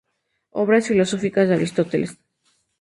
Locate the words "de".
1.47-1.53